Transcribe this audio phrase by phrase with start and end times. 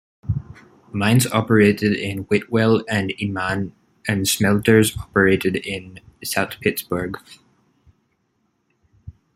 [0.91, 3.73] Mines operated in Whitwell and Inman,
[4.07, 7.19] and smelters operated in South Pittsburg.